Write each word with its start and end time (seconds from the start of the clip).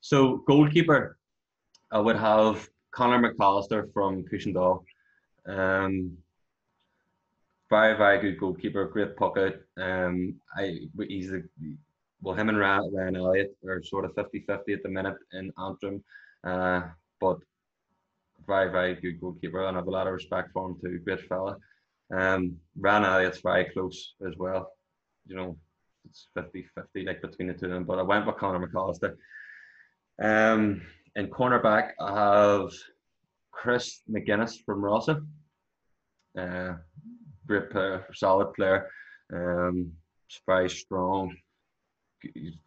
So 0.00 0.38
goalkeeper, 0.46 1.18
I 1.92 1.98
would 1.98 2.16
have 2.16 2.68
Connor 2.92 3.32
McAllister 3.32 3.92
from 3.92 4.24
Cushendall. 4.24 4.84
Um, 5.46 6.16
very, 7.68 7.96
very 7.96 8.20
good 8.20 8.40
goalkeeper, 8.40 8.84
great 8.86 9.16
pocket. 9.16 9.64
Um, 9.76 10.40
I 10.56 10.80
he's 11.08 11.32
a, 11.32 11.42
well, 12.20 12.34
him 12.34 12.48
and 12.48 12.58
Ryan, 12.58 12.92
Ryan 12.92 13.16
Elliott 13.16 13.56
are 13.66 13.82
sort 13.82 14.04
of 14.04 14.14
50-50 14.14 14.74
at 14.74 14.82
the 14.82 14.88
minute 14.88 15.16
in 15.32 15.52
Antrim, 15.58 16.02
uh, 16.44 16.82
but 17.20 17.38
very, 18.46 18.70
very 18.72 18.94
good 18.94 19.20
goalkeeper, 19.20 19.64
and 19.64 19.76
I 19.76 19.80
have 19.80 19.86
a 19.86 19.90
lot 19.90 20.06
of 20.06 20.12
respect 20.12 20.50
for 20.52 20.68
him 20.68 20.76
too. 20.82 20.98
Great 20.98 21.26
fella. 21.28 21.56
Um, 22.12 22.56
Ryan 22.78 23.04
Elliott's 23.04 23.40
very 23.40 23.66
close 23.66 24.14
as 24.26 24.34
well. 24.36 24.72
You 25.26 25.36
know, 25.36 25.56
it's 26.08 26.26
50-50 26.36 27.06
like 27.06 27.22
between 27.22 27.48
the 27.48 27.54
two 27.54 27.66
of 27.66 27.72
them. 27.72 27.84
But 27.84 27.98
I 27.98 28.02
went 28.02 28.26
with 28.26 28.36
Connor 28.36 28.66
McAllister. 28.66 29.14
Um, 30.20 30.82
in 31.16 31.28
cornerback, 31.28 31.92
I 32.00 32.14
have 32.14 32.70
Chris 33.52 34.00
McGuinness 34.10 34.62
from 34.64 34.84
Rossa. 34.84 35.22
Uh, 36.38 36.74
great 37.46 37.70
player, 37.70 38.06
solid 38.14 38.52
player. 38.54 38.88
Um, 39.32 39.92
very 40.46 40.68
strong, 40.68 41.34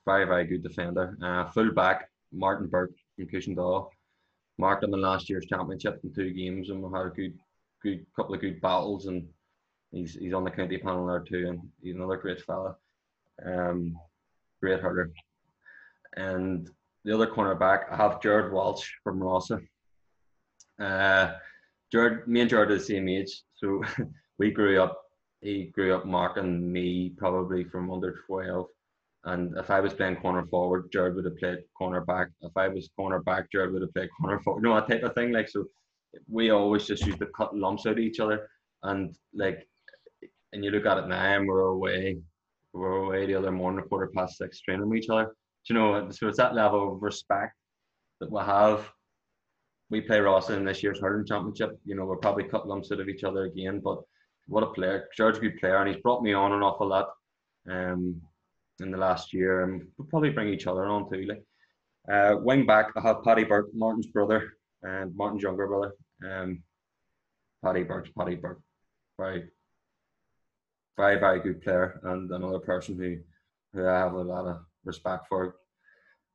very 0.06 0.26
very 0.26 0.46
good 0.46 0.64
defender. 0.64 1.18
Uh, 1.22 1.50
full 1.52 1.72
back, 1.72 2.10
Martin 2.32 2.68
Burke 2.68 2.96
from 3.16 3.28
Cushendall. 3.28 3.90
Marked 4.58 4.84
him 4.84 4.94
in 4.94 5.02
last 5.02 5.30
year's 5.30 5.46
championship 5.46 6.00
in 6.04 6.14
two 6.14 6.32
games, 6.32 6.70
and 6.70 6.82
we 6.82 6.98
had 6.98 7.08
a 7.08 7.10
good, 7.10 7.38
good 7.82 8.06
couple 8.16 8.36
of 8.36 8.42
good 8.42 8.62
battles. 8.62 9.06
And 9.08 9.28
he's 9.92 10.16
he's 10.16 10.34
on 10.34 10.44
the 10.44 10.52
county 10.52 10.78
panel 10.78 11.08
there 11.08 11.22
too, 11.22 11.48
and 11.50 11.62
he's 11.82 11.96
another 11.96 12.18
great 12.18 12.42
fella. 12.42 12.76
Um, 13.46 13.98
great 14.62 14.80
hurler. 14.80 15.12
And 16.16 16.70
the 17.04 17.14
other 17.14 17.28
cornerback, 17.28 17.92
I 17.92 17.98
have 17.98 18.22
Jared 18.22 18.52
Walsh 18.52 18.90
from 19.04 19.22
Rossa. 19.22 19.60
Uh, 20.80 21.34
Jared, 21.92 22.28
me 22.28 22.42
and 22.42 22.50
Jared 22.50 22.72
are 22.72 22.78
the 22.78 22.84
same 22.84 23.08
age, 23.08 23.44
so 23.56 23.82
we 24.40 24.52
grew 24.52 24.82
up. 24.82 25.00
He 25.42 25.66
grew 25.66 25.94
up 25.94 26.06
marking 26.06 26.72
me 26.72 27.14
probably 27.18 27.66
from 27.66 27.92
under 27.92 28.16
twelve, 28.26 28.68
and 29.26 29.58
if 29.58 29.70
I 29.70 29.80
was 29.80 29.94
playing 29.94 30.18
corner 30.18 30.46
forward, 30.46 30.90
Jared 30.92 31.16
would 31.16 31.26
have 31.26 31.38
played 31.38 31.60
corner 31.78 32.02
back. 32.02 32.30
If 32.42 32.56
I 32.56 32.70
was 32.70 32.90
corner 32.96 33.20
back, 33.22 33.52
Jared 33.52 33.74
would 33.74 33.82
have 33.82 33.94
played 33.94 34.10
corner 34.22 34.40
forward. 34.40 34.64
You 34.64 34.70
know 34.70 34.76
that 34.76 34.88
type 34.88 35.04
of 35.04 35.14
thing. 35.14 35.32
Like 35.32 35.50
so, 35.50 35.66
we 36.30 36.50
always 36.50 36.88
just 36.88 37.06
used 37.06 37.20
to 37.20 37.28
cut 37.28 37.56
lumps 37.56 37.86
out 37.86 37.94
of 37.94 38.00
each 38.00 38.20
other, 38.20 38.50
and 38.84 39.16
like, 39.34 39.68
and 40.54 40.64
you 40.64 40.72
look 40.72 40.86
at 40.86 40.98
it 40.98 41.08
now, 41.08 41.22
and 41.22 41.48
we're 41.48 41.62
away 41.62 42.22
we're 42.74 43.04
away 43.04 43.26
the 43.28 43.36
other 43.36 43.52
morning, 43.52 43.86
quarter 43.88 44.12
past 44.14 44.38
six, 44.38 44.60
training 44.62 44.90
with 44.90 45.04
each 45.04 45.10
other. 45.10 45.36
You 45.70 45.76
know, 45.76 46.10
so 46.12 46.28
it's 46.28 46.38
that 46.38 46.56
level 46.56 46.94
of 46.94 47.02
respect 47.02 47.54
that 48.20 48.32
we 48.32 48.42
have. 48.42 48.90
We 49.90 50.02
play 50.02 50.20
Ross 50.20 50.50
in 50.50 50.66
this 50.66 50.84
year's 50.84 51.00
hurling 51.00 51.26
championship. 51.26 51.80
You 51.86 51.96
know, 51.96 52.06
we're 52.06 52.18
probably 52.18 52.46
cut 52.46 52.68
lumps 52.68 52.92
out 52.92 53.00
of 53.00 53.10
each 53.10 53.24
other 53.24 53.46
again, 53.46 53.80
but 53.80 54.00
what 54.48 54.64
a 54.64 54.68
player. 54.68 55.08
George 55.16 55.40
good 55.40 55.60
player, 55.60 55.78
and 55.78 55.88
he's 55.88 56.02
brought 56.02 56.24
me 56.24 56.34
on 56.34 56.52
an 56.52 56.64
awful 56.64 56.88
lot 56.88 57.10
um, 57.70 58.22
in 58.80 58.92
the 58.92 58.98
last 58.98 59.34
year, 59.34 59.64
and 59.64 59.86
we'll 59.98 60.08
probably 60.08 60.32
bring 60.32 60.50
each 60.50 60.68
other 60.68 60.86
on 60.86 61.10
too. 61.10 61.26
Like, 61.26 61.44
uh, 62.12 62.38
wing 62.40 62.66
back, 62.66 62.88
I 62.98 63.02
have 63.02 63.24
Paddy 63.24 63.46
Burke, 63.46 63.70
Martin's 63.74 64.08
brother, 64.08 64.54
and 64.82 65.16
Martin's 65.16 65.44
younger 65.44 65.68
brother. 65.68 65.94
Um, 66.28 66.64
Paddy 67.64 67.84
Burke, 67.84 68.10
Paddy 68.16 68.36
Burke, 68.36 68.62
right 69.18 69.46
very, 70.98 71.20
very 71.20 71.40
good 71.40 71.62
player 71.62 72.00
and 72.04 72.30
another 72.32 72.60
person 72.60 72.98
who, 72.98 73.18
who 73.74 73.88
I 73.88 74.00
have 74.00 74.14
a 74.14 74.22
lot 74.22 74.46
of 74.46 74.58
respect 74.86 75.28
for. 75.28 75.56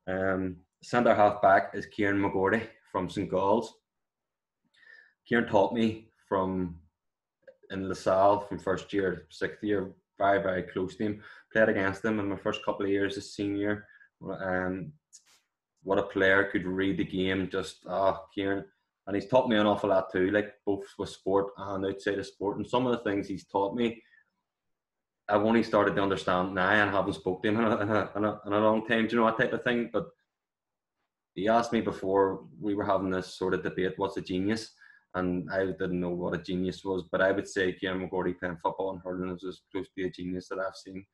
Um, 0.07 0.57
centre 0.81 1.15
half 1.15 1.41
back 1.41 1.71
is 1.73 1.85
Kieran 1.85 2.21
McGourty 2.21 2.67
from 2.91 3.09
St. 3.09 3.29
Gall's. 3.29 3.73
Kieran 5.27 5.47
taught 5.47 5.73
me 5.73 6.09
from 6.27 6.79
in 7.71 7.87
LaSalle 7.87 8.41
from 8.41 8.57
first 8.57 8.91
year 8.93 9.27
sixth 9.29 9.63
year, 9.63 9.93
very, 10.17 10.41
very 10.41 10.63
close 10.63 10.95
to 10.95 11.03
him. 11.05 11.21
Played 11.53 11.69
against 11.69 12.03
him 12.03 12.19
in 12.19 12.29
my 12.29 12.35
first 12.35 12.63
couple 12.65 12.85
of 12.85 12.91
years 12.91 13.17
as 13.17 13.33
senior. 13.33 13.85
Um, 14.23 14.93
what 15.83 15.99
a 15.99 16.03
player 16.03 16.45
could 16.51 16.65
read 16.65 16.97
the 16.97 17.05
game, 17.05 17.49
just 17.51 17.77
ah, 17.87 18.19
oh, 18.19 18.25
Kieran. 18.33 18.65
And 19.07 19.15
he's 19.15 19.27
taught 19.27 19.49
me 19.49 19.55
an 19.55 19.65
awful 19.65 19.89
lot 19.89 20.11
too, 20.11 20.29
like 20.29 20.53
both 20.65 20.83
with 20.97 21.09
sport 21.09 21.47
and 21.57 21.85
outside 21.85 22.19
of 22.19 22.25
sport. 22.25 22.57
And 22.57 22.67
some 22.67 22.85
of 22.85 22.91
the 22.91 23.09
things 23.09 23.27
he's 23.27 23.47
taught 23.47 23.75
me 23.75 24.01
I've 25.29 25.45
only 25.45 25.63
started 25.63 25.95
to 25.95 26.01
understand 26.01 26.55
now 26.55 26.69
and 26.69 26.91
haven't 26.91 27.13
spoken 27.13 27.53
to 27.53 27.59
him 27.59 27.65
in 27.65 27.71
a, 27.71 28.11
in 28.15 28.25
a, 28.25 28.39
in 28.45 28.53
a, 28.53 28.59
long 28.59 28.85
time, 28.87 29.07
do 29.07 29.15
you 29.15 29.21
know 29.21 29.27
that 29.27 29.37
type 29.37 29.53
of 29.53 29.63
thing? 29.63 29.89
But 29.91 30.07
he 31.35 31.47
asked 31.47 31.71
me 31.71 31.81
before 31.81 32.45
we 32.59 32.73
were 32.75 32.85
having 32.85 33.11
this 33.11 33.35
sort 33.37 33.53
of 33.53 33.63
debate, 33.63 33.93
what's 33.97 34.17
a 34.17 34.21
genius? 34.21 34.71
And 35.15 35.49
I 35.51 35.65
didn't 35.65 35.99
know 35.99 36.09
what 36.09 36.33
a 36.33 36.37
genius 36.37 36.83
was, 36.83 37.03
but 37.11 37.21
I 37.21 37.31
would 37.31 37.47
say 37.47 37.73
Kieran 37.73 38.07
McGourty 38.07 38.37
playing 38.37 38.57
football 38.61 38.91
and 38.91 39.01
hurling 39.01 39.35
is 39.35 39.43
as 39.43 39.61
close 39.71 39.87
to 39.97 40.05
a 40.05 40.09
genius 40.09 40.49
that 40.49 40.59
I've 40.59 40.75
seen. 40.75 41.05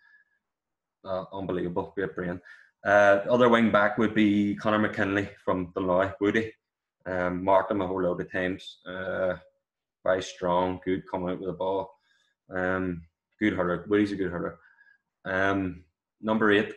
Uh, 1.04 1.26
unbelievable, 1.34 1.94
great 1.96 2.16
brain. 2.16 2.42
Uh, 2.86 3.22
other 3.30 3.50
wing 3.50 3.72
back 3.72 3.98
would 3.98 4.14
be 4.14 4.56
Connor 4.56 4.80
McKinley 4.80 5.30
from 5.44 5.74
Dunloy, 5.74 6.14
Woody. 6.20 6.54
Um, 7.06 7.44
marked 7.44 7.72
him 7.72 7.82
a 7.82 7.88
whole 7.88 8.02
load 8.02 8.22
of 8.22 8.32
times. 8.32 8.80
Uh, 8.86 9.36
very 10.04 10.22
strong, 10.22 10.80
good 10.84 11.04
coming 11.10 11.30
out 11.30 11.40
with 11.40 11.50
the 11.50 11.54
ball. 11.54 11.92
Um, 12.50 13.02
good 13.40 13.54
hurler. 13.54 13.86
Woody's 13.88 14.12
a 14.12 14.16
good 14.16 14.32
hurler. 14.32 14.60
Um, 15.26 15.84
number 16.22 16.52
eight, 16.52 16.74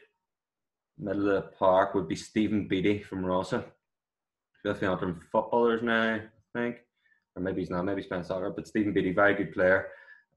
middle 0.98 1.28
of 1.28 1.34
the 1.34 1.50
park 1.58 1.94
would 1.94 2.08
be 2.08 2.16
Stephen 2.16 2.68
Beatty 2.68 3.02
from 3.02 3.24
Rossa. 3.24 3.64
Fifth 4.62 4.82
Antrim 4.82 5.20
footballers 5.30 5.82
now, 5.82 6.14
I 6.14 6.22
think. 6.54 6.78
Or 7.36 7.42
maybe 7.42 7.60
he's 7.60 7.70
not, 7.70 7.84
maybe 7.84 8.00
he's 8.00 8.08
playing 8.08 8.24
soccer, 8.24 8.50
but 8.50 8.66
Stephen 8.66 8.92
Beatty, 8.92 9.12
very 9.12 9.34
good 9.34 9.52
player. 9.52 9.88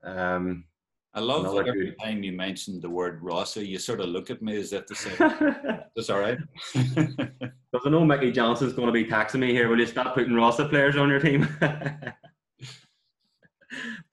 Um, 0.03 0.65
I 1.13 1.19
love 1.19 1.43
that 1.43 1.67
every 1.67 1.87
good... 1.87 1.99
time 2.01 2.23
you 2.23 2.31
mention 2.31 2.79
the 2.79 2.89
word 2.89 3.21
Rossa, 3.21 3.65
you 3.65 3.79
sort 3.79 3.99
of 3.99 4.09
look 4.09 4.29
at 4.29 4.41
me 4.41 4.57
as 4.57 4.71
if 4.71 4.85
to 4.85 4.95
say, 4.95 5.11
that's 5.95 6.09
all 6.09 6.19
right. 6.19 6.37
Because 7.71 7.87
I 7.87 7.89
know 7.89 8.03
Mickey 8.03 8.31
Johnson's 8.31 8.73
going 8.73 8.87
to 8.87 8.91
be 8.91 9.05
taxing 9.05 9.39
me 9.39 9.53
here. 9.53 9.69
Will 9.69 9.79
you 9.79 9.85
stop 9.85 10.13
putting 10.13 10.33
Rossa 10.33 10.67
players 10.67 10.97
on 10.97 11.07
your 11.07 11.21
team? 11.21 11.47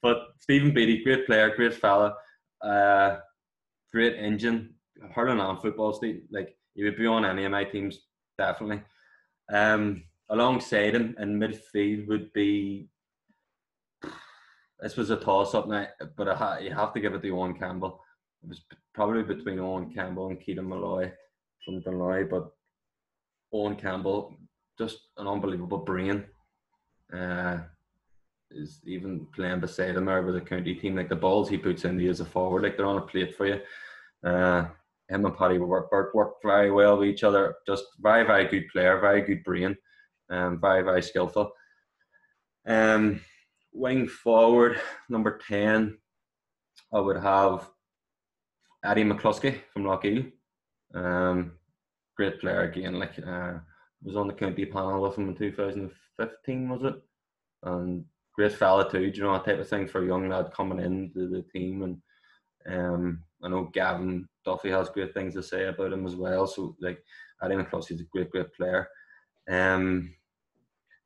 but 0.01 0.29
Stephen 0.49 0.73
Beatty, 0.73 1.05
great 1.05 1.27
player, 1.27 1.55
great 1.55 1.75
fella, 1.75 2.17
uh, 2.63 3.19
great 3.93 4.17
engine, 4.17 4.73
hurling 5.15 5.41
and 5.41 5.61
football. 5.61 5.93
Steve, 5.93 6.23
like 6.31 6.57
he 6.73 6.85
would 6.85 6.97
be 6.97 7.07
on 7.07 7.27
any 7.27 7.45
of 7.45 7.53
my 7.53 7.65
teams 7.65 7.99
definitely. 8.39 8.83
Um, 9.53 10.05
alongside 10.31 10.95
him 10.95 11.15
in 11.19 11.39
midfield 11.39 12.09
would 12.09 12.33
be. 12.33 12.89
This 14.81 14.97
was 14.97 15.11
a 15.11 15.17
toss 15.17 15.55
up 15.55 15.69
now, 15.69 15.87
but 16.17 16.35
ha- 16.35 16.61
you 16.63 16.71
have 16.71 16.95
to 16.95 17.01
give 17.01 17.13
it 17.13 17.21
to 17.21 17.31
Owen 17.31 17.59
Campbell. 17.59 18.01
It 18.43 18.49
was 18.49 18.63
probably 18.95 19.25
between 19.25 19.59
Owen 19.59 19.93
Campbell 19.93 20.29
and 20.29 20.41
Keelan 20.41 20.65
Molloy 20.65 21.13
from 21.63 21.83
Dunloy, 21.83 22.31
but 22.31 22.49
Owen 23.53 23.77
Campbell, 23.77 24.35
just 24.79 24.99
an 25.19 25.27
unbelievable 25.27 25.79
brain. 25.79 26.25
Uh, 27.13 27.59
is 28.69 28.81
even 28.87 29.27
playing 29.35 29.61
beside 29.61 29.97
him 29.97 30.09
or 30.09 30.23
with 30.23 30.47
county 30.47 30.75
team. 30.75 30.97
Like 30.97 31.09
the 31.09 31.17
balls 31.17 31.49
he 31.49 31.57
puts 31.59 31.85
in 31.85 31.97
the 31.97 32.09
as 32.09 32.21
a 32.21 32.25
forward, 32.25 32.63
like 32.63 32.77
they're 32.77 32.87
on 32.87 32.99
a 32.99 33.03
plate 33.03 33.35
for 33.35 33.47
you. 33.47 33.61
Uh, 34.25 34.67
him 35.09 35.25
and 35.25 35.37
Paddy 35.37 35.59
work, 35.59 35.91
work 35.91 36.15
work 36.15 36.35
very 36.43 36.71
well 36.71 36.99
with 36.99 37.09
each 37.09 37.25
other. 37.25 37.57
Just 37.67 37.85
very 38.01 38.25
very 38.25 38.47
good 38.47 38.69
player, 38.73 39.01
very 39.01 39.23
good 39.23 39.43
brain, 39.43 39.77
um, 40.31 40.61
very 40.61 40.83
very 40.83 41.03
skillful. 41.03 41.51
Um, 42.67 43.21
wing 43.73 44.07
forward 44.07 44.81
number 45.09 45.39
ten, 45.49 45.97
I 46.93 47.01
would 47.01 47.17
have 47.17 47.71
Eddie 48.85 49.05
McCluskey 49.05 49.61
from 49.73 49.85
Loughgiel. 49.85 50.31
Um, 50.95 51.53
great 52.17 52.41
player 52.41 52.63
again. 52.63 52.99
Like 52.99 53.19
uh, 53.19 53.55
was 54.03 54.17
on 54.17 54.29
the 54.29 54.35
county 54.35 54.67
panel 54.67 55.03
with 55.03 55.17
him 55.17 55.29
in 55.29 55.35
2015, 55.37 56.69
was 56.69 56.83
it? 56.85 56.95
And 57.63 58.05
great 58.39 58.53
fella 58.53 58.89
too. 58.89 59.03
You 59.03 59.23
know 59.23 59.33
that 59.33 59.45
type 59.45 59.59
of 59.59 59.69
thing 59.69 59.89
for 59.89 60.01
a 60.01 60.07
young 60.07 60.29
lad 60.29 60.53
coming 60.55 60.79
into 60.79 61.29
the 61.29 61.43
team, 61.43 61.83
and 61.83 62.01
um, 62.73 63.25
I 63.43 63.49
know 63.49 63.65
Gavin 63.73 64.29
Duffy 64.45 64.71
has 64.71 64.89
great 64.91 65.13
things 65.13 65.35
to 65.35 65.43
say 65.43 65.67
about 65.67 65.93
him 65.93 66.07
as 66.07 66.15
well. 66.15 66.47
So 66.47 66.77
like, 66.81 67.03
I 67.43 67.49
think 67.49 67.67
he's 67.89 68.01
a 68.01 68.05
great, 68.05 68.31
great 68.31 68.55
player. 68.55 68.89
Um, 69.51 70.15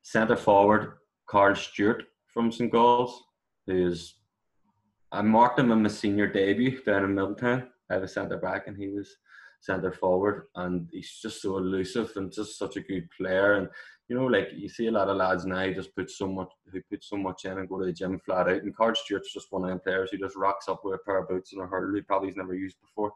centre 0.03 0.37
forward 0.37 0.99
Carl 1.27 1.55
Stewart 1.55 2.03
from 2.27 2.53
St 2.53 2.71
Gall's, 2.71 3.23
who's 3.67 4.15
I 5.11 5.23
marked 5.23 5.59
him 5.59 5.73
in 5.73 5.83
my 5.83 5.89
senior 5.89 6.27
debut 6.27 6.83
down 6.83 7.05
in 7.05 7.15
Middletown. 7.15 7.69
I 7.91 7.97
was 7.97 8.13
centre 8.13 8.37
back, 8.37 8.67
and 8.67 8.77
he 8.77 8.89
was 8.89 9.17
centre 9.61 9.93
forward, 9.93 10.49
and 10.57 10.87
he's 10.93 11.19
just 11.23 11.41
so 11.41 11.57
elusive 11.57 12.13
and 12.17 12.31
just 12.31 12.59
such 12.59 12.77
a 12.77 12.81
good 12.81 13.09
player. 13.19 13.55
And 13.55 13.69
you 14.13 14.19
know, 14.19 14.27
like 14.27 14.51
you 14.55 14.69
see 14.69 14.89
a 14.89 14.91
lot 14.91 15.09
of 15.09 15.17
lads 15.17 15.47
now 15.47 15.73
just 15.73 15.97
put 15.97 16.11
so 16.11 16.27
much 16.29 16.51
who 16.71 16.83
put 16.91 17.03
so 17.03 17.17
much 17.17 17.47
in 17.47 17.57
and 17.57 17.67
go 17.67 17.79
to 17.79 17.87
the 17.87 17.93
gym 17.95 18.19
flat 18.19 18.47
out. 18.47 18.63
And 18.63 18.77
Carl 18.77 18.95
Stewart's 18.95 19.33
just 19.33 19.51
one 19.51 19.65
of 19.65 19.71
them 19.71 19.81
players 19.81 20.11
who 20.11 20.19
just 20.19 20.37
rocks 20.37 20.69
up 20.69 20.83
with 20.85 20.97
a 20.97 20.99
pair 20.99 21.17
of 21.17 21.31
boots 21.31 21.55
and 21.55 21.63
a 21.63 21.67
hurdle 21.67 21.95
he 21.95 22.03
probably 22.03 22.29
he's 22.29 22.37
never 22.37 22.55
used 22.55 22.77
before, 22.83 23.11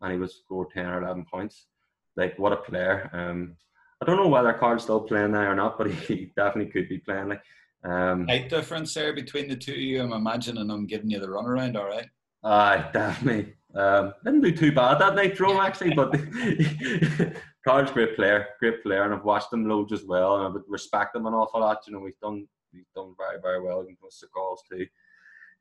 and 0.00 0.12
he 0.12 0.18
would 0.18 0.30
score 0.30 0.68
ten 0.72 0.86
or 0.86 1.02
eleven 1.02 1.24
points. 1.24 1.66
like 2.14 2.38
what 2.38 2.52
a 2.52 2.58
player. 2.58 3.10
Um, 3.12 3.56
I 4.00 4.04
don't 4.04 4.18
know 4.18 4.28
whether 4.28 4.52
Carl's 4.52 4.84
still 4.84 5.00
playing 5.00 5.32
now 5.32 5.50
or 5.50 5.56
not, 5.56 5.76
but 5.76 5.90
he 6.08 6.30
definitely 6.36 6.70
could 6.70 6.88
be 6.88 6.98
playing. 6.98 7.30
Like, 7.30 7.42
um, 7.82 8.28
height 8.28 8.48
difference 8.48 8.94
there 8.94 9.12
between 9.12 9.48
the 9.48 9.56
two 9.56 9.72
of 9.72 9.78
you. 9.78 10.00
I'm 10.00 10.12
imagining 10.12 10.70
I'm 10.70 10.86
giving 10.86 11.10
you 11.10 11.18
the 11.18 11.26
runaround. 11.26 11.76
All 11.76 11.88
right. 11.88 12.06
Aye, 12.44 12.88
definitely. 12.92 13.54
Um, 13.74 14.14
didn't 14.24 14.40
do 14.40 14.52
too 14.52 14.72
bad 14.72 14.98
that 14.98 15.14
night, 15.14 15.36
Jerome, 15.36 15.58
actually, 15.58 15.94
but 15.94 16.12
Carl's 17.66 17.92
great 17.92 18.16
player, 18.16 18.48
great 18.58 18.82
player, 18.82 19.04
and 19.04 19.14
I've 19.14 19.24
watched 19.24 19.52
him 19.52 19.68
loads 19.68 19.92
as 19.92 20.04
well, 20.04 20.36
and 20.36 20.44
I 20.44 20.48
would 20.48 20.64
respect 20.66 21.14
him 21.14 21.26
an 21.26 21.34
awful 21.34 21.60
lot. 21.60 21.82
You 21.86 21.92
know, 21.92 22.04
he's 22.04 22.16
done 22.20 22.48
he's 22.72 22.88
done 22.94 23.14
very, 23.16 23.40
very 23.40 23.62
well 23.62 23.80
against 23.80 24.20
the 24.20 24.26
calls 24.28 24.62
too. 24.70 24.86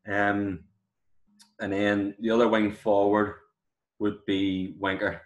Um, 0.07 0.63
and 1.59 1.73
then 1.73 2.15
the 2.19 2.31
other 2.31 2.47
wing 2.47 2.71
forward 2.71 3.35
would 3.99 4.25
be 4.25 4.75
Winker, 4.79 5.21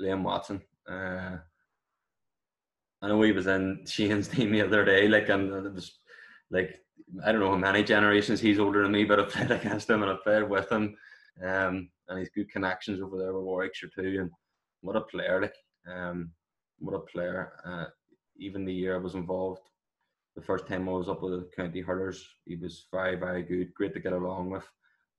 Liam 0.00 0.22
Watson. 0.22 0.62
Uh, 0.88 1.36
I 3.02 3.08
know 3.08 3.20
he 3.22 3.32
was 3.32 3.46
in 3.46 3.84
Shane's 3.86 4.28
team 4.28 4.52
the 4.52 4.62
other 4.62 4.84
day, 4.84 5.08
like, 5.08 5.28
and 5.28 5.66
it 5.66 5.74
was 5.74 5.98
like 6.50 6.80
I 7.24 7.32
don't 7.32 7.40
know 7.40 7.50
how 7.50 7.56
many 7.56 7.82
generations 7.82 8.40
he's 8.40 8.58
older 8.58 8.82
than 8.82 8.92
me, 8.92 9.04
but 9.04 9.20
I've 9.20 9.30
played 9.30 9.50
against 9.50 9.90
him 9.90 10.02
and 10.02 10.12
I've 10.12 10.22
played 10.22 10.48
with 10.48 10.70
him. 10.70 10.96
Um, 11.42 11.90
and 12.08 12.18
he's 12.18 12.30
good 12.30 12.50
connections 12.50 13.00
over 13.00 13.18
there 13.18 13.32
with 13.32 13.44
Warwickshire 13.44 13.90
too. 13.94 14.18
And 14.20 14.30
what 14.82 14.96
a 14.96 15.00
player! 15.02 15.40
Like, 15.40 15.54
um, 15.90 16.30
what 16.78 16.94
a 16.94 17.00
player! 17.00 17.52
Uh, 17.64 17.86
even 18.38 18.64
the 18.64 18.72
year 18.72 18.94
I 18.96 18.98
was 18.98 19.14
involved, 19.14 19.62
the 20.36 20.42
first 20.42 20.66
time 20.66 20.88
I 20.88 20.92
was 20.92 21.08
up 21.08 21.22
with 21.22 21.32
the 21.32 21.50
county 21.56 21.80
hurlers, 21.80 22.26
he 22.46 22.56
was 22.56 22.86
very, 22.92 23.16
very 23.16 23.42
good. 23.42 23.74
Great 23.74 23.94
to 23.94 24.00
get 24.00 24.12
along 24.12 24.50
with. 24.50 24.64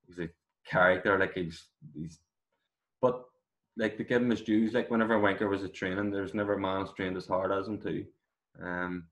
He's 0.07 0.19
a 0.19 0.29
character. 0.69 1.17
Like 1.17 1.33
he's 1.33 1.67
he's, 1.95 2.19
but 3.01 3.23
like 3.77 3.97
to 3.97 4.03
give 4.03 4.21
him 4.21 4.29
his 4.29 4.41
dues. 4.41 4.73
Like 4.73 4.91
whenever 4.91 5.19
Winker 5.19 5.47
was 5.47 5.63
at 5.63 5.73
training, 5.73 6.11
there's 6.11 6.33
never 6.33 6.53
a 6.53 6.59
man 6.59 6.85
trained 6.95 7.17
as 7.17 7.27
hard 7.27 7.51
as 7.51 7.67
him 7.67 7.79
too. 7.79 8.05
Um, 8.61 9.07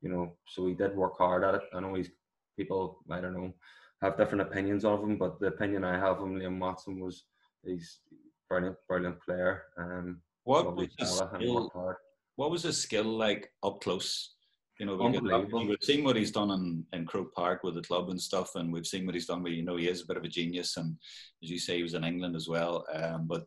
you 0.00 0.10
know, 0.10 0.36
so 0.48 0.66
he 0.66 0.74
did 0.74 0.96
work 0.96 1.16
hard 1.16 1.44
at 1.44 1.54
it. 1.54 1.62
I 1.72 1.80
know 1.80 1.94
he's 1.94 2.10
people, 2.58 2.98
I 3.10 3.20
don't 3.20 3.34
know, 3.34 3.54
have 4.02 4.16
different 4.16 4.42
opinions 4.42 4.84
of 4.84 5.02
him, 5.02 5.16
but 5.16 5.38
the 5.40 5.46
opinion 5.46 5.84
I 5.84 5.98
have 5.98 6.18
of 6.18 6.28
Liam 6.28 6.58
Watson, 6.58 7.00
was 7.00 7.24
he's 7.64 8.00
brilliant, 8.48 8.76
brilliant 8.88 9.20
player. 9.22 9.62
Um, 9.78 10.20
what 10.44 10.74
was 10.74 10.88
his 10.98 11.18
skill? 11.18 11.96
What 12.36 12.50
was 12.50 12.62
his 12.62 12.78
skill 12.78 13.04
like 13.04 13.48
up 13.62 13.80
close? 13.80 14.34
You 14.80 14.86
know, 14.86 14.96
we 14.96 15.66
we've 15.66 15.76
seen 15.82 16.02
what 16.02 16.16
he's 16.16 16.32
done 16.32 16.50
in, 16.50 16.84
in 16.92 17.06
Croke 17.06 17.32
Park 17.34 17.62
with 17.62 17.74
the 17.74 17.82
club 17.82 18.10
and 18.10 18.20
stuff, 18.20 18.56
and 18.56 18.72
we've 18.72 18.86
seen 18.86 19.06
what 19.06 19.14
he's 19.14 19.26
done. 19.26 19.42
Where 19.42 19.52
you 19.52 19.62
know 19.62 19.76
he 19.76 19.88
is 19.88 20.02
a 20.02 20.06
bit 20.06 20.16
of 20.16 20.24
a 20.24 20.28
genius, 20.28 20.76
and 20.76 20.96
as 21.42 21.50
you 21.50 21.58
say, 21.58 21.76
he 21.76 21.82
was 21.82 21.94
in 21.94 22.04
England 22.04 22.34
as 22.34 22.48
well. 22.48 22.84
Um, 22.92 23.26
but 23.28 23.42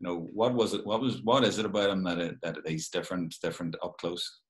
you 0.00 0.06
know, 0.06 0.28
what 0.32 0.54
was 0.54 0.72
it? 0.72 0.86
What 0.86 1.02
was 1.02 1.22
what 1.22 1.44
is 1.44 1.58
it 1.58 1.66
about 1.66 1.90
him 1.90 2.02
that 2.04 2.18
it, 2.18 2.36
that 2.42 2.56
he's 2.66 2.88
different, 2.88 3.34
different 3.42 3.76
up 3.82 3.98
close? 3.98 4.40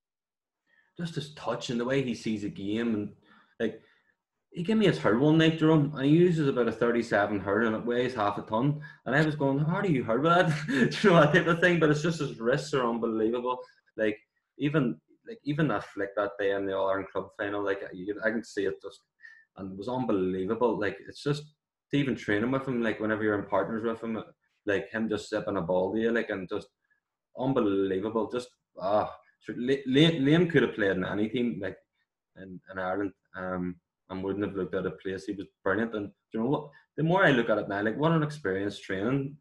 just 0.99 1.15
his 1.15 1.33
touch 1.35 1.71
and 1.71 1.79
the 1.79 1.85
way 1.85 2.03
he 2.03 2.15
sees 2.15 2.45
a 2.45 2.49
game 2.49 2.95
and 2.95 3.09
like 3.61 3.81
he 4.53 4.63
gave 4.63 4.77
me 4.77 4.87
his 4.87 4.99
hurl 4.99 5.21
one 5.21 5.39
night, 5.39 5.59
Jerome, 5.59 5.93
and 5.95 6.07
he 6.07 6.13
uses 6.13 6.49
about 6.49 6.69
a 6.69 6.73
37 6.73 7.39
hurl 7.41 7.67
and 7.67 7.77
it 7.77 7.87
weighs 7.87 8.15
half 8.15 8.39
a 8.39 8.43
ton. 8.43 8.81
And 9.05 9.15
I 9.15 9.25
was 9.25 9.37
going, 9.37 9.59
How 9.59 9.81
do 9.81 9.93
you 9.93 10.03
hurl 10.03 10.23
that? 10.25 10.53
you 10.69 11.11
know 11.11 11.21
that 11.21 11.35
type 11.35 11.47
of 11.47 11.61
thing? 11.61 11.79
But 11.79 11.91
it's 11.91 12.03
just 12.03 12.21
his 12.21 12.41
wrists 12.41 12.73
are 12.75 12.89
unbelievable. 12.89 13.59
Like 13.97 14.19
even 14.59 14.99
like 15.29 15.39
even 15.45 15.69
that 15.69 15.85
flick 15.85 16.17
that 16.17 16.33
day 16.39 16.53
in 16.53 16.67
the 16.67 16.77
All 16.77 16.89
Ireland 16.89 17.09
Club 17.13 17.29
final, 17.37 17.63
like 17.65 17.81
you, 17.93 18.19
I 18.25 18.31
can 18.31 18.43
see 18.43 18.65
it 18.65 18.81
just 18.83 19.01
and 19.57 19.73
it 19.73 19.79
was 19.79 19.89
unbelievable. 19.89 20.81
Like 20.81 20.97
it's 21.07 21.23
just 21.23 21.43
even 21.93 22.17
training 22.17 22.51
with 22.51 22.67
him, 22.67 22.83
like 22.83 23.01
whenever 23.01 23.23
you're 23.23 23.39
in 23.39 23.47
partners 23.47 23.85
with 23.85 24.03
him, 24.03 24.23
like 24.67 24.91
him 24.91 25.09
just 25.09 25.29
sipping 25.29 25.57
a 25.57 25.63
ball 25.63 25.93
to 25.93 26.01
you, 26.01 26.11
like 26.11 26.31
and 26.31 26.49
just 26.49 26.69
unbelievable. 27.39 28.31
Just 28.31 28.49
ah, 28.81 29.15
so 29.41 29.53
Liam 29.53 30.51
could 30.51 30.63
have 30.63 30.75
played 30.75 30.93
in 30.93 31.05
any 31.05 31.29
team 31.29 31.61
like 31.63 31.77
in, 32.37 32.61
in 32.73 32.79
Ireland 32.79 33.13
um, 33.37 33.77
and 34.11 34.23
wouldn't 34.23 34.45
have 34.45 34.57
looked 34.57 34.75
at 34.75 34.87
a 34.87 34.91
place. 34.93 35.25
He 35.25 35.33
was 35.33 35.47
brilliant. 35.63 35.95
And 35.95 36.11
you 36.33 36.41
know 36.41 36.47
what? 36.47 36.71
The 36.97 37.03
more 37.03 37.25
I 37.25 37.31
look 37.31 37.51
at 37.51 37.59
it 37.59 37.69
now, 37.69 37.83
like 37.83 37.97
what 37.97 38.13
an 38.13 38.23
experience 38.23 38.79
training, 38.79 39.37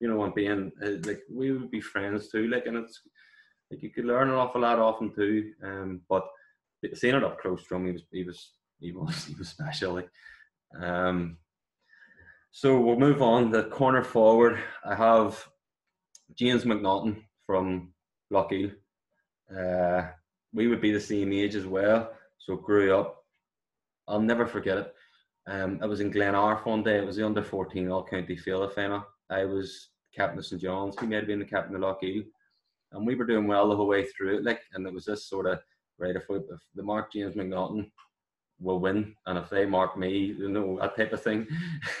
you 0.00 0.08
know, 0.08 0.22
and 0.24 0.34
being 0.34 0.70
uh, 0.84 0.90
like 1.04 1.22
we 1.30 1.52
would 1.52 1.70
be 1.70 1.80
friends 1.80 2.28
too. 2.28 2.48
Like, 2.48 2.66
and 2.66 2.76
it's 2.76 3.00
like 3.70 3.82
you 3.82 3.90
could 3.90 4.04
learn 4.04 4.28
an 4.28 4.34
awful 4.34 4.60
lot 4.60 4.78
off 4.78 5.00
him 5.00 5.12
too. 5.12 5.52
Um, 5.62 6.00
but 6.08 6.24
seeing 6.94 7.14
it 7.14 7.24
up 7.24 7.40
close 7.40 7.62
from 7.62 7.86
he 7.86 7.92
was 7.92 8.02
he 8.12 8.24
was 8.24 8.50
he 8.80 8.92
was 8.92 9.24
he 9.24 9.34
was 9.34 9.48
special. 9.48 9.94
Like, 9.94 10.10
um, 10.80 11.38
so 12.52 12.78
we'll 12.80 12.98
move 12.98 13.22
on. 13.22 13.50
The 13.50 13.64
corner 13.64 14.04
forward, 14.04 14.58
I 14.84 14.94
have 14.94 15.44
James 16.36 16.64
McNaughton 16.64 17.22
from 17.46 17.92
Loughgiel. 18.32 18.72
Uh, 19.54 20.08
we 20.52 20.68
would 20.68 20.80
be 20.80 20.92
the 20.92 21.00
same 21.00 21.32
age 21.32 21.56
as 21.56 21.66
well, 21.66 22.12
so 22.38 22.56
grew 22.56 22.94
up. 22.96 23.23
I'll 24.08 24.20
never 24.20 24.46
forget 24.46 24.78
it. 24.78 24.94
Um, 25.46 25.78
I 25.82 25.86
was 25.86 26.00
in 26.00 26.10
Glenarth 26.10 26.64
one 26.64 26.82
day. 26.82 26.98
It 26.98 27.06
was 27.06 27.16
the 27.16 27.26
under 27.26 27.42
14 27.42 27.90
All 27.90 28.04
County 28.04 28.36
Field 28.36 28.72
final. 28.72 29.04
I 29.30 29.44
was 29.44 29.90
captain 30.14 30.38
of 30.38 30.46
St 30.46 30.60
John's. 30.60 30.98
He 30.98 31.06
may 31.06 31.16
have 31.16 31.26
been 31.26 31.38
the 31.38 31.44
captain 31.44 31.74
of 31.76 31.82
Loughgiel. 31.82 32.24
And 32.92 33.06
we 33.06 33.14
were 33.14 33.26
doing 33.26 33.46
well 33.46 33.68
the 33.68 33.76
whole 33.76 33.88
way 33.88 34.04
through 34.04 34.38
it. 34.38 34.44
Like, 34.44 34.60
and 34.72 34.86
it 34.86 34.92
was 34.92 35.04
this 35.04 35.28
sort 35.28 35.46
of 35.46 35.58
right 35.98 36.16
if, 36.16 36.28
we, 36.28 36.36
if 36.36 36.60
the 36.74 36.82
mark 36.82 37.12
James 37.12 37.34
McNaughton 37.34 37.90
will 38.60 38.78
win, 38.78 39.14
and 39.26 39.38
if 39.38 39.50
they 39.50 39.66
mark 39.66 39.98
me, 39.98 40.34
you 40.38 40.48
know 40.48 40.78
that 40.80 40.96
type 40.96 41.12
of 41.12 41.22
thing. 41.22 41.46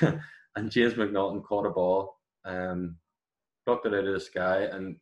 and 0.00 0.70
James 0.70 0.94
McNaughton 0.94 1.44
caught 1.44 1.66
a 1.66 1.70
ball, 1.70 2.14
um, 2.44 2.96
plucked 3.66 3.86
it 3.86 3.94
out 3.94 4.06
of 4.06 4.14
the 4.14 4.20
sky 4.20 4.62
and 4.62 4.96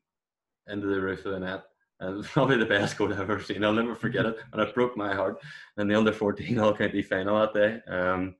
into 0.69 0.87
the 0.87 1.01
roof 1.01 1.27
of 1.27 1.33
the 1.33 1.41
net. 1.41 1.63
Probably 2.25 2.57
the 2.57 2.67
best 2.67 2.97
goal 2.97 3.13
I've 3.13 3.21
ever 3.21 3.41
seen. 3.41 3.65
I'll 3.65 3.73
never 3.73 3.95
forget 3.95 4.27
it. 4.27 4.37
And 4.53 4.61
it 4.61 4.75
broke 4.75 4.97
my 4.97 5.15
heart 5.15 5.41
in 5.79 5.89
the 5.89 5.95
under 5.95 6.13
14 6.13 6.59
All 6.59 6.77
County 6.77 7.03
final 7.03 7.41
that 7.41 7.55
day. 7.55 7.93
Um, 7.93 8.35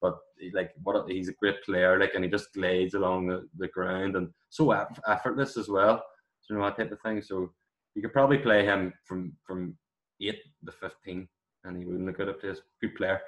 but 0.00 0.18
like, 0.52 0.72
what 0.82 0.96
a, 0.96 1.04
he's 1.12 1.28
a 1.28 1.34
great 1.34 1.62
player, 1.64 1.98
like, 1.98 2.14
and 2.14 2.24
he 2.24 2.30
just 2.30 2.52
glides 2.54 2.94
along 2.94 3.26
the, 3.26 3.48
the 3.58 3.68
ground 3.68 4.16
and 4.16 4.30
so 4.50 4.70
effortless 5.06 5.56
as 5.56 5.68
well. 5.68 6.02
So, 6.40 6.54
you 6.54 6.60
know, 6.60 6.66
that 6.66 6.76
type 6.76 6.92
of 6.92 7.00
thing. 7.00 7.22
So 7.22 7.52
you 7.94 8.02
could 8.02 8.12
probably 8.12 8.38
play 8.38 8.64
him 8.64 8.92
from 9.04 9.32
from 9.46 9.76
eight 10.20 10.40
to 10.64 10.72
15 10.72 11.28
and 11.64 11.76
he 11.76 11.84
wouldn't 11.84 12.06
look 12.06 12.20
at 12.20 12.28
a 12.28 12.34
place. 12.34 12.58
Good 12.80 12.94
player. 12.94 13.20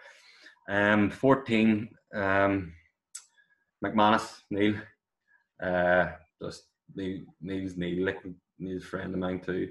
Um, 0.69 1.11
14, 1.11 1.89
um, 2.15 2.73
McManus, 3.85 4.41
Neil. 4.51 4.75
Uh, 5.63 6.07
just 6.43 6.65
Neil's 6.95 7.77
Neil, 7.77 8.05
like 8.05 8.23
he's 8.59 8.83
a 8.83 8.87
friend 8.87 9.15
of 9.15 9.21
mine 9.21 9.41
too. 9.41 9.71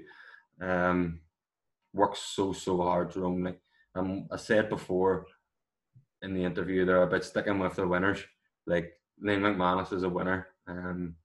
Um, 0.60 1.20
works 1.92 2.20
so 2.20 2.52
so 2.52 2.78
hard, 2.78 3.12
Jerome. 3.12 3.44
Like 3.44 3.60
um, 3.94 4.28
I 4.30 4.36
said 4.36 4.68
before 4.68 5.26
in 6.22 6.34
the 6.34 6.44
interview, 6.44 6.84
they're 6.84 7.02
about 7.02 7.24
sticking 7.24 7.58
with 7.58 7.74
the 7.74 7.86
winners. 7.86 8.20
Like 8.66 8.92
Liam 9.22 9.40
McManus 9.40 9.92
is 9.92 10.02
a 10.02 10.08
winner. 10.08 10.48
Um, 10.66 11.16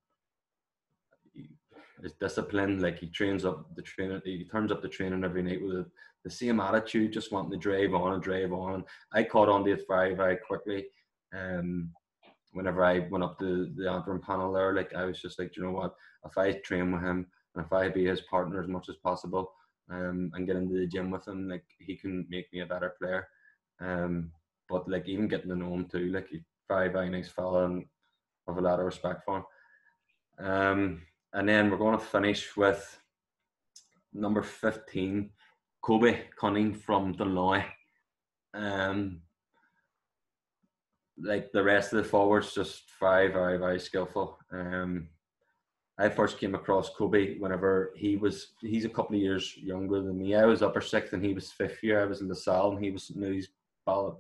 discipline, 2.20 2.82
like 2.82 3.00
he 3.00 3.08
trains 3.08 3.46
up 3.46 3.76
the 3.76 3.82
training, 3.82 4.22
he 4.26 4.46
turns 4.46 4.72
up 4.72 4.82
the 4.82 4.90
training 4.90 5.24
every 5.24 5.44
night 5.44 5.62
with 5.62 5.86
the 6.24 6.30
same 6.30 6.60
attitude, 6.60 7.14
just 7.14 7.32
wanting 7.32 7.52
to 7.52 7.58
drive 7.58 7.94
on 7.94 8.14
and 8.14 8.24
drive 8.24 8.52
on. 8.52 8.84
I 9.14 9.24
caught 9.24 9.50
on 9.50 9.64
to 9.66 9.72
it 9.72 9.84
very 9.88 10.16
very 10.16 10.38
quickly. 10.38 10.88
Um, 11.34 11.92
whenever 12.54 12.84
I 12.84 13.08
went 13.10 13.24
up 13.24 13.40
to 13.40 13.72
the 13.76 13.90
Antrim 13.90 14.20
panel 14.22 14.52
there, 14.52 14.74
like 14.74 14.94
I 14.94 15.06
was 15.06 15.22
just 15.22 15.40
like, 15.40 15.56
you 15.56 15.64
know 15.64 15.72
what? 15.72 15.96
If 16.26 16.38
I 16.38 16.54
train 16.54 16.92
with 16.92 17.02
him, 17.02 17.28
and 17.56 17.66
if 17.66 17.74
I 17.74 17.90
be 17.90 18.06
his 18.06 18.22
partner 18.22 18.62
as 18.62 18.68
much 18.68 18.90
as 18.90 18.96
possible 18.96 19.52
um, 19.90 20.32
and 20.34 20.48
get 20.48 20.56
into 20.56 20.80
the 20.80 20.88
gym 20.88 21.12
with 21.12 21.28
him, 21.28 21.50
like 21.50 21.66
he 21.80 21.96
can 21.96 22.26
make 22.30 22.52
me 22.54 22.62
a 22.62 22.66
better 22.66 22.96
player. 22.98 23.28
Um, 23.80 24.32
but 24.70 24.88
like 24.88 25.08
even 25.08 25.28
getting 25.28 25.50
to 25.50 25.56
know 25.56 25.74
him 25.74 25.86
too, 25.86 26.10
like 26.12 26.30
he's 26.30 26.42
very 26.68 26.90
very 26.90 27.10
nice 27.10 27.30
fella 27.30 27.66
and 27.66 27.86
have 28.48 28.58
a 28.58 28.62
lot 28.62 28.80
of 28.80 28.86
respect 28.86 29.24
for 29.26 29.38
him. 29.38 29.46
Um, 30.48 31.02
and 31.34 31.48
then 31.48 31.70
we're 31.70 31.78
going 31.78 31.98
to 31.98 32.04
finish 32.04 32.56
with 32.56 33.00
number 34.14 34.42
fifteen, 34.42 35.32
Kobe 35.82 36.22
Cunning 36.40 36.74
from 36.74 37.16
Dunloy. 37.16 37.66
Um, 38.54 39.22
like 41.18 41.52
the 41.52 41.64
rest 41.64 41.94
of 41.94 42.04
the 42.04 42.10
forwards, 42.10 42.54
just 42.54 42.84
very, 43.00 43.28
very, 43.28 43.58
very 43.58 43.80
skillful. 43.80 44.40
Um, 44.52 45.10
I 46.00 46.10
first 46.10 46.40
came 46.40 46.56
across 46.56 46.90
Kobe 46.90 47.38
whenever 47.38 47.94
he 47.96 48.18
was 48.18 48.54
he's 48.62 48.86
a 48.86 48.90
couple 48.90 49.16
of 49.16 49.22
years 49.22 49.56
younger 49.58 50.02
than 50.02 50.18
me. 50.18 50.36
I 50.36 50.46
was 50.46 50.62
upper 50.62 50.82
sixth 50.82 51.14
and 51.14 51.24
he 51.24 51.34
was 51.34 51.52
fifth 51.52 51.84
year. 51.84 52.02
I 52.02 52.06
was 52.06 52.22
in 52.22 52.28
the 52.28 52.36
Salle 52.36 52.72
and 52.72 52.84
he 52.84 52.92
was 52.92 53.12
no, 53.16 53.32
he's 53.32 53.50
Ball, 53.86 54.18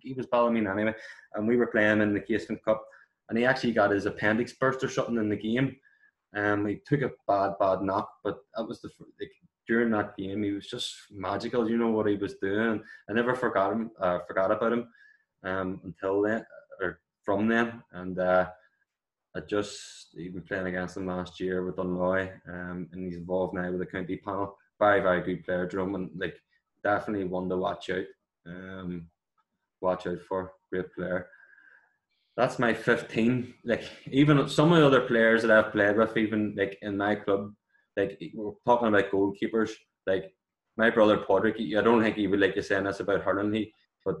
he 0.00 0.14
was 0.14 0.26
Ballymena 0.26 0.72
anyway. 0.72 0.94
And 1.34 1.46
we 1.46 1.56
were 1.56 1.68
playing 1.68 2.00
in 2.00 2.12
the 2.12 2.20
Casement 2.20 2.64
Cup 2.64 2.84
and 3.28 3.38
he 3.38 3.44
actually 3.44 3.72
got 3.72 3.90
his 3.90 4.06
appendix 4.06 4.52
burst 4.52 4.84
or 4.84 4.88
something 4.88 5.16
in 5.16 5.28
the 5.28 5.36
game. 5.36 5.76
Um, 6.34 6.66
he 6.66 6.80
took 6.86 7.02
a 7.02 7.12
bad, 7.26 7.52
bad 7.58 7.82
knock, 7.82 8.10
but 8.22 8.38
that 8.56 8.66
was 8.66 8.80
the 8.80 8.90
like, 9.20 9.30
during 9.66 9.90
that 9.90 10.16
game 10.16 10.42
he 10.42 10.52
was 10.52 10.66
just 10.66 10.94
magical. 11.10 11.68
You 11.68 11.78
know 11.78 11.90
what 11.90 12.06
he 12.06 12.16
was 12.16 12.34
doing. 12.34 12.82
I 13.08 13.12
never 13.12 13.34
forgot 13.34 13.72
him, 13.72 13.90
uh, 14.00 14.18
forgot 14.26 14.50
about 14.50 14.72
him 14.72 14.88
um, 15.44 15.80
until 15.84 16.22
then 16.22 16.44
or 16.80 17.00
from 17.24 17.48
then. 17.48 17.82
And 17.92 18.18
uh, 18.18 18.48
I 19.36 19.40
just 19.40 20.16
even 20.18 20.42
playing 20.42 20.66
against 20.66 20.96
him 20.96 21.06
last 21.06 21.38
year 21.40 21.64
with 21.64 21.76
Dunloy, 21.76 22.30
um, 22.48 22.88
and 22.92 23.04
he's 23.04 23.16
involved 23.16 23.54
now 23.54 23.70
with 23.70 23.80
the 23.80 23.86
county 23.86 24.16
panel. 24.16 24.56
Very, 24.78 25.00
very 25.00 25.22
good 25.22 25.44
player, 25.44 25.66
Drummond. 25.66 26.10
like 26.16 26.36
definitely 26.82 27.24
one 27.24 27.48
to 27.48 27.56
watch 27.56 27.90
out. 27.90 28.04
Um, 28.46 29.08
watch 29.80 30.06
out 30.06 30.20
for 30.28 30.52
great 30.72 30.92
player. 30.94 31.28
That's 32.36 32.58
my 32.58 32.72
15. 32.72 33.54
Like 33.64 33.84
even 34.10 34.48
some 34.48 34.72
of 34.72 34.78
the 34.78 34.86
other 34.86 35.06
players 35.06 35.42
that 35.42 35.50
I've 35.50 35.72
played 35.72 35.96
with, 35.96 36.16
even 36.16 36.54
like 36.56 36.78
in 36.82 36.96
my 36.96 37.14
club, 37.16 37.52
like 37.96 38.18
we're 38.34 38.52
talking 38.64 38.88
about 38.88 39.10
goalkeepers. 39.10 39.70
Like 40.06 40.32
my 40.76 40.90
brother 40.90 41.18
Patrick, 41.18 41.56
I 41.58 41.82
don't 41.82 42.02
think 42.02 42.16
he 42.16 42.26
would 42.26 42.40
like 42.40 42.56
you 42.56 42.62
saying 42.62 42.84
this 42.84 43.00
about 43.00 43.22
hurling. 43.22 43.52
He, 43.52 43.72
but 44.04 44.16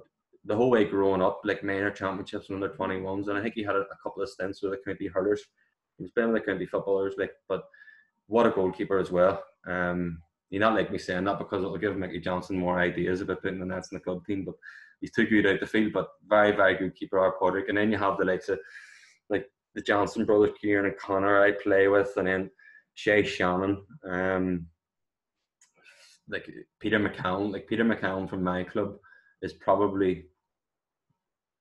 the 0.46 0.56
whole 0.56 0.70
way 0.70 0.84
growing 0.84 1.22
up, 1.22 1.40
like 1.44 1.64
minor 1.64 1.90
championships 1.90 2.48
and 2.48 2.62
under 2.62 2.74
21s, 2.74 3.28
and 3.28 3.36
I 3.36 3.42
think 3.42 3.54
he 3.54 3.62
had 3.62 3.76
a, 3.76 3.80
a 3.80 3.96
couple 4.02 4.22
of 4.22 4.28
stints 4.28 4.62
with 4.62 4.72
the 4.72 4.78
county 4.78 5.08
hurlers. 5.08 5.42
He 5.98 6.04
was 6.04 6.12
playing 6.12 6.32
with 6.32 6.44
the 6.44 6.52
county 6.52 6.66
footballers, 6.66 7.14
like, 7.18 7.32
but 7.48 7.64
what 8.28 8.46
a 8.46 8.50
goalkeeper 8.50 8.98
as 8.98 9.10
well. 9.10 9.42
Um, 9.66 10.22
you're 10.50 10.60
not 10.60 10.74
like 10.74 10.92
me 10.92 10.98
saying 10.98 11.24
that 11.24 11.38
because 11.38 11.64
it'll 11.64 11.78
give 11.78 11.96
Mickey 11.96 12.20
Johnson 12.20 12.58
more 12.58 12.78
ideas 12.78 13.20
about 13.20 13.42
putting 13.42 13.58
the 13.58 13.66
nets 13.66 13.90
in 13.90 13.96
the 13.96 14.04
club 14.04 14.24
team, 14.24 14.44
but 14.44 14.54
he's 15.00 15.12
too 15.12 15.26
good 15.26 15.46
out 15.46 15.60
the 15.60 15.66
field. 15.66 15.92
But 15.92 16.08
very, 16.28 16.54
very 16.54 16.76
good 16.76 16.94
keeper, 16.94 17.18
our 17.18 17.32
Patrick. 17.40 17.68
And 17.68 17.76
then 17.76 17.90
you 17.90 17.98
have 17.98 18.16
the 18.16 18.24
likes 18.24 18.48
of 18.48 18.60
like 19.28 19.46
the 19.74 19.82
Johnson 19.82 20.24
brothers, 20.24 20.54
Kieran 20.60 20.86
and 20.86 20.96
Connor, 20.98 21.42
I 21.42 21.52
play 21.52 21.88
with, 21.88 22.12
and 22.16 22.28
then 22.28 22.50
Shay 22.94 23.24
Shannon. 23.24 23.84
Um, 24.08 24.66
like 26.28 26.48
Peter 26.80 26.98
McCown, 26.98 27.52
like 27.52 27.66
Peter 27.66 27.84
McCown 27.84 28.28
from 28.28 28.42
my 28.42 28.62
club 28.64 28.96
is 29.42 29.52
probably 29.52 30.26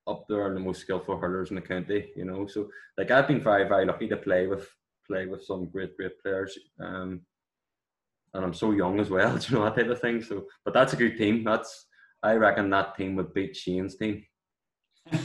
up 0.08 0.26
there 0.28 0.44
are 0.44 0.54
the 0.54 0.60
most 0.60 0.82
skillful 0.82 1.18
hurlers 1.18 1.50
in 1.50 1.56
the 1.56 1.62
county, 1.62 2.10
you 2.16 2.26
know. 2.26 2.46
So 2.48 2.70
like 2.98 3.12
I've 3.12 3.28
been 3.28 3.42
very, 3.42 3.68
very 3.68 3.86
lucky 3.86 4.08
to 4.08 4.18
play 4.18 4.48
with 4.48 4.68
play 5.08 5.26
with 5.26 5.44
some 5.44 5.68
great, 5.68 5.96
great 5.98 6.20
players. 6.22 6.58
Um 6.80 7.22
and 8.34 8.44
I'm 8.44 8.54
so 8.54 8.72
young 8.72 9.00
as 9.00 9.10
well, 9.10 9.38
you 9.50 9.56
know, 9.56 9.64
that 9.66 9.76
type 9.76 9.90
of 9.90 10.02
thing. 10.02 10.22
So 10.22 10.46
but 10.64 10.74
that's 10.74 10.94
a 10.94 10.98
good 10.98 11.18
team. 11.18 11.44
That's 11.44 11.88
I 12.24 12.34
reckon 12.36 12.70
that 12.72 12.96
team 12.96 13.16
would 13.16 13.34
beat 13.34 13.56
Shane's 13.56 13.96
team. 13.96 14.26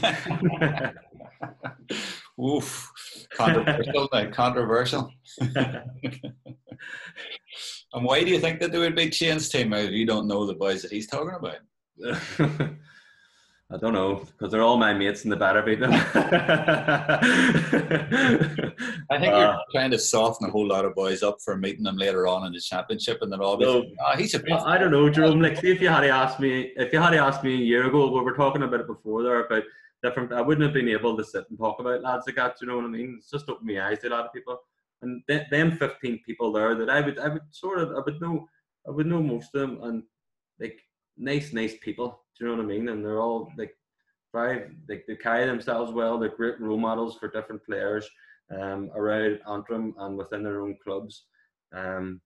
Oof. 2.39 2.91
Controversial, 3.35 4.07
controversial. 4.31 5.11
And 7.93 8.05
why 8.05 8.23
do 8.23 8.29
you 8.29 8.39
think 8.39 8.59
that 8.59 8.71
they 8.71 8.77
would 8.77 8.95
beat 8.95 9.13
Shane's 9.13 9.49
team? 9.49 9.73
If 9.73 9.91
you 9.91 10.05
don't 10.05 10.27
know 10.27 10.45
the 10.45 10.53
boys 10.53 10.81
that 10.81 10.91
he's 10.91 11.07
talking 11.07 11.35
about. 11.35 11.57
I 13.73 13.77
don't 13.77 13.93
know 13.93 14.15
because 14.15 14.51
they're 14.51 14.63
all 14.63 14.75
my 14.77 14.93
mates 14.93 15.23
and 15.23 15.31
the 15.31 15.37
better 15.37 15.61
beat 15.61 15.79
them. 15.79 15.93
I 19.09 19.17
think 19.17 19.33
you're 19.33 19.47
uh, 19.47 19.59
trying 19.71 19.91
to 19.91 19.99
soften 19.99 20.47
a 20.47 20.51
whole 20.51 20.67
lot 20.67 20.83
of 20.83 20.93
boys 20.93 21.23
up 21.23 21.37
for 21.41 21.55
meeting 21.57 21.83
them 21.83 21.95
later 21.95 22.27
on 22.27 22.45
in 22.45 22.51
the 22.51 22.59
championship, 22.59 23.21
and 23.21 23.31
then 23.31 23.39
all 23.39 23.57
no, 23.57 23.85
oh, 24.05 24.17
he's 24.17 24.33
a. 24.35 24.43
I 24.65 24.77
don't 24.77 24.91
know, 24.91 25.09
Jerome. 25.09 25.41
Like, 25.41 25.57
see 25.57 25.71
if 25.71 25.79
you 25.81 25.87
had 25.87 26.03
asked 26.03 26.39
me, 26.39 26.73
if 26.75 26.91
you 26.91 26.99
had 26.99 27.13
asked 27.13 27.43
me 27.43 27.53
a 27.53 27.57
year 27.57 27.87
ago, 27.87 28.11
we 28.11 28.19
were 28.19 28.35
talking 28.35 28.63
about 28.63 28.81
it 28.81 28.87
before 28.87 29.23
there 29.23 29.45
about 29.45 29.63
different. 30.03 30.33
I 30.33 30.41
wouldn't 30.41 30.65
have 30.65 30.73
been 30.73 30.89
able 30.89 31.15
to 31.15 31.23
sit 31.23 31.45
and 31.49 31.57
talk 31.57 31.79
about 31.79 32.01
lads 32.01 32.25
like 32.27 32.35
that. 32.35 32.57
You 32.61 32.67
know 32.67 32.75
what 32.75 32.85
I 32.85 32.89
mean? 32.89 33.15
It's 33.19 33.31
just 33.31 33.47
opened 33.49 33.67
my 33.67 33.87
eyes 33.87 33.99
to 33.99 34.09
a 34.09 34.09
lot 34.09 34.25
of 34.25 34.33
people 34.33 34.59
and 35.01 35.21
th- 35.27 35.49
them 35.49 35.71
15 35.77 36.21
people 36.25 36.51
there 36.51 36.75
that 36.75 36.89
I 36.89 37.01
would 37.01 37.19
I 37.19 37.29
would 37.29 37.41
sort 37.51 37.79
of 37.79 37.91
I 37.91 37.99
would 38.05 38.21
know 38.21 38.47
I 38.87 38.91
would 38.91 39.07
know 39.07 39.21
most 39.21 39.53
of 39.55 39.61
them 39.61 39.83
and 39.83 40.03
like 40.59 40.79
nice 41.17 41.53
nice 41.53 41.75
people 41.81 42.21
do 42.41 42.45
you 42.45 42.51
know 42.51 42.63
what 42.63 42.71
I 42.71 42.75
mean? 42.75 42.89
And 42.89 43.05
they're 43.05 43.19
all 43.19 43.51
like 43.57 43.77
very 44.33 44.71
like 44.89 45.05
they 45.07 45.15
carry 45.15 45.45
themselves 45.45 45.91
well 45.91 46.17
they're 46.17 46.35
great 46.35 46.59
role 46.59 46.77
models 46.77 47.17
for 47.17 47.27
different 47.27 47.63
players 47.65 48.09
um, 48.57 48.89
around 48.95 49.39
Antrim 49.49 49.93
and 49.99 50.17
within 50.17 50.43
their 50.43 50.61
own 50.61 50.75
clubs 50.83 51.25
um, 51.75 52.19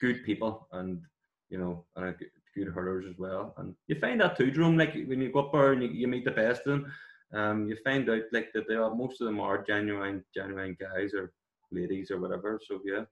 good 0.00 0.24
people 0.24 0.68
and 0.72 1.00
you 1.48 1.58
know 1.58 1.84
and 1.96 2.14
good 2.54 2.68
hurlers 2.68 3.06
as 3.08 3.18
well. 3.18 3.54
And 3.56 3.74
you 3.86 3.98
find 4.00 4.20
that 4.20 4.36
too 4.36 4.50
Jerome 4.50 4.76
like 4.76 4.94
when 5.06 5.20
you 5.20 5.32
go 5.32 5.40
up 5.40 5.52
there 5.52 5.72
and 5.72 5.82
you, 5.82 5.88
you 5.88 6.08
meet 6.08 6.24
the 6.24 6.30
best 6.30 6.66
of 6.66 6.72
them 6.72 6.92
um, 7.32 7.66
you 7.66 7.76
find 7.82 8.08
out 8.10 8.22
like 8.32 8.52
that 8.52 8.68
they 8.68 8.74
are 8.74 8.94
most 8.94 9.20
of 9.20 9.26
them 9.26 9.40
are 9.40 9.64
genuine 9.64 10.22
genuine 10.34 10.76
guys 10.78 11.14
or 11.14 11.32
ladies 11.72 12.10
or 12.10 12.20
whatever. 12.20 12.60
So 12.66 12.80
yeah, 12.84 13.04